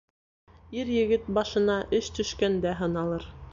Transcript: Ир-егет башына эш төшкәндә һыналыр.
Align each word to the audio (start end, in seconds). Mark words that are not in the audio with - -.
Ир-егет 0.77 1.29
башына 1.37 1.77
эш 1.99 2.11
төшкәндә 2.17 2.75
һыналыр. 2.83 3.33